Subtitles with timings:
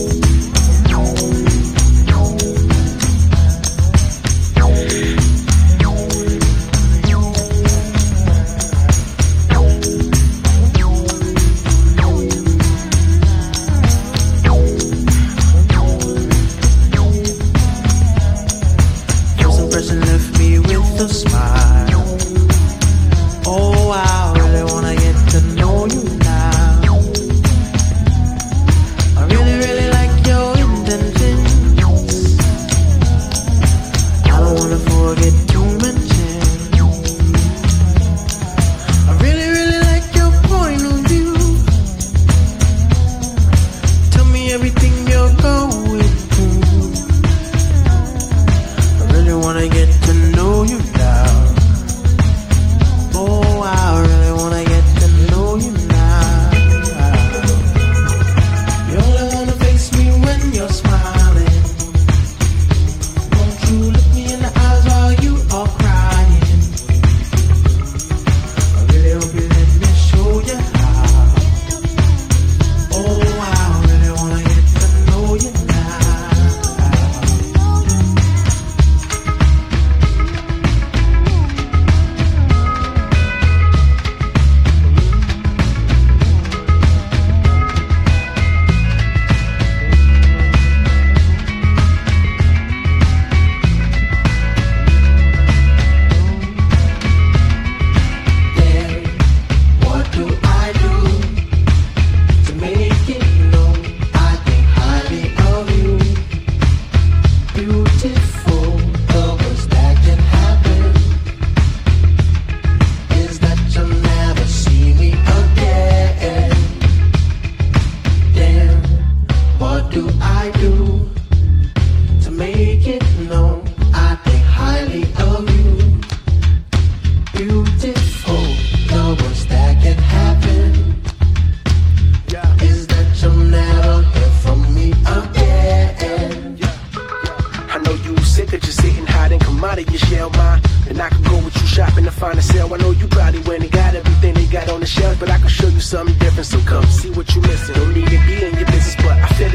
[0.00, 0.39] Bye.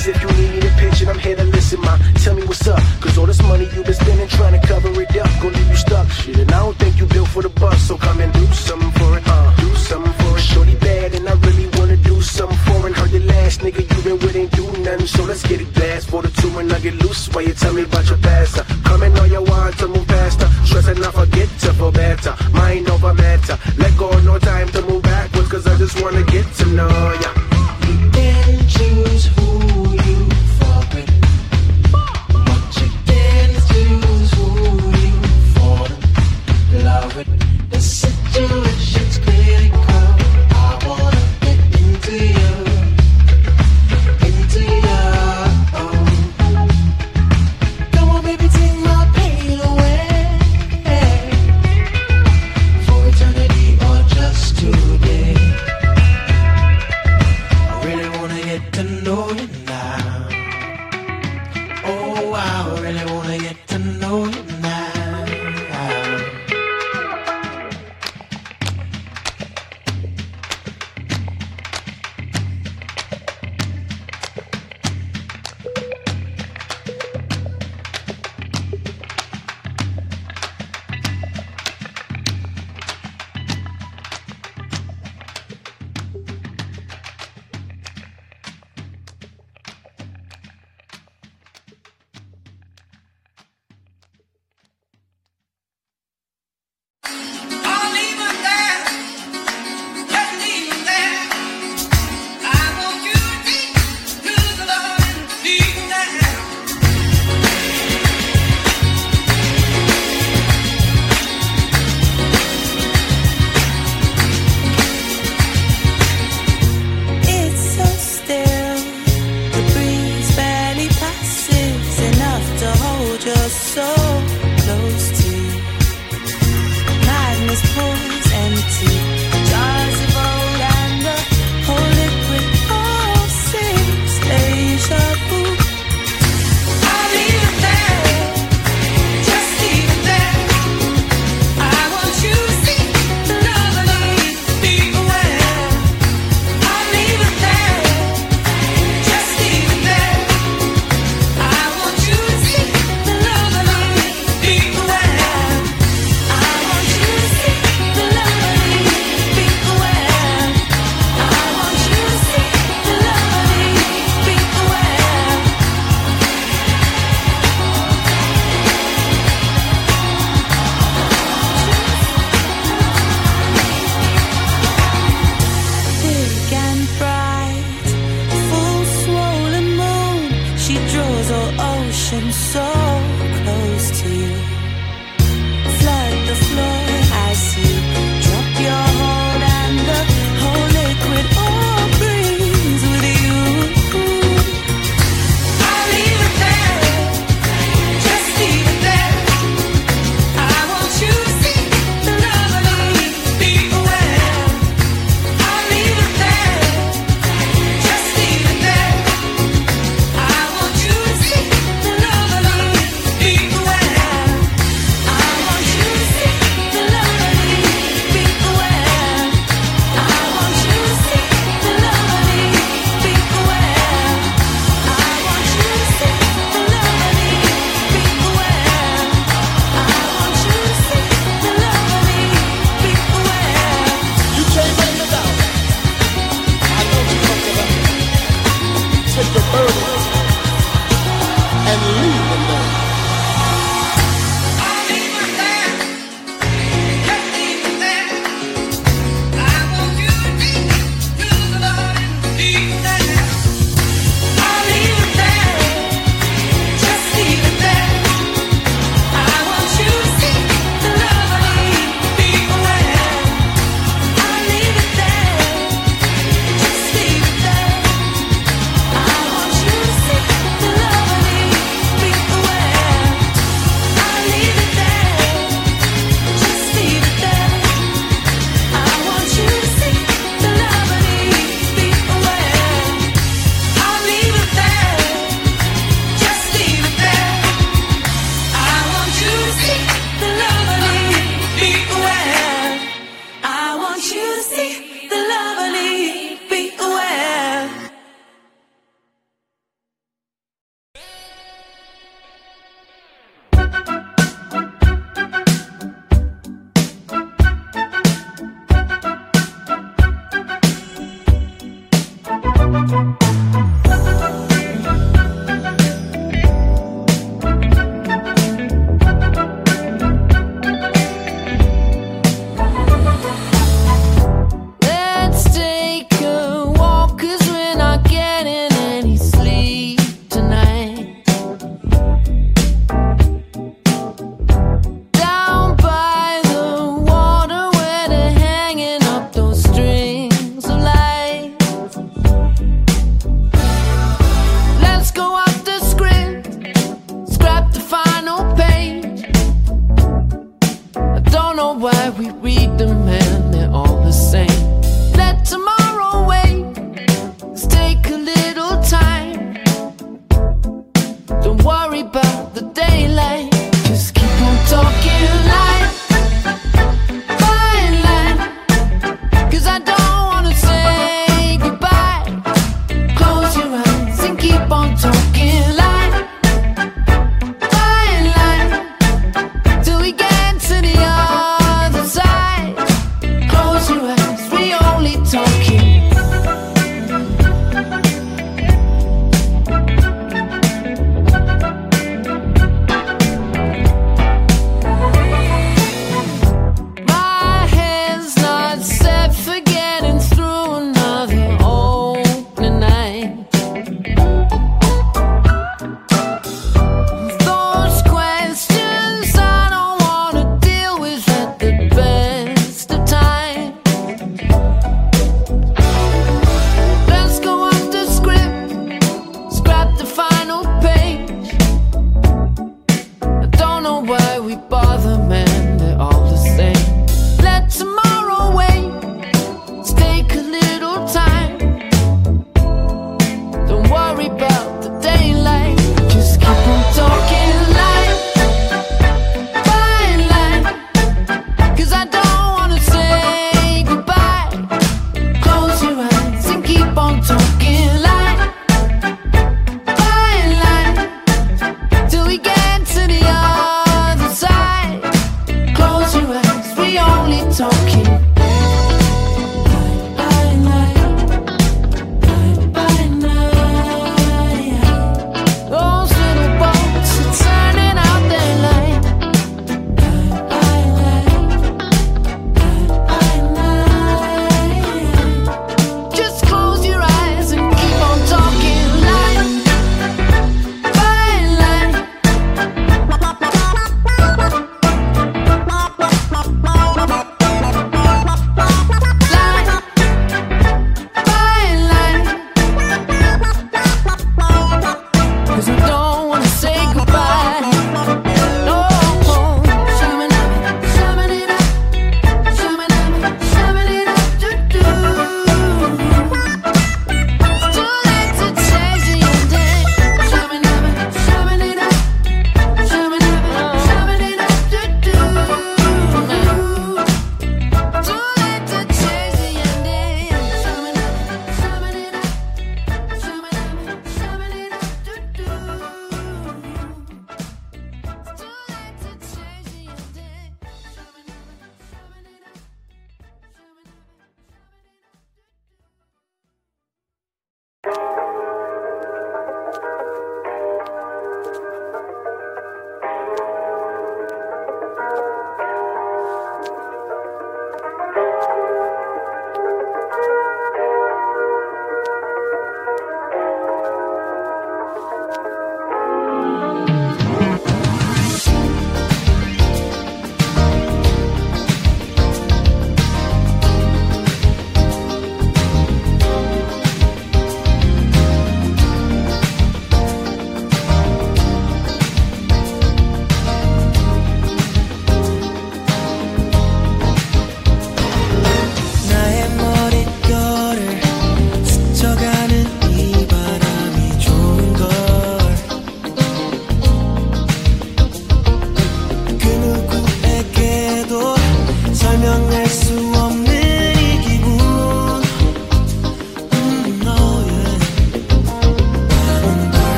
[0.00, 0.37] is if you